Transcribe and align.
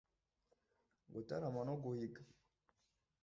Gutarama 1.13 1.61
no 1.67 1.75
guhiga 1.83 2.21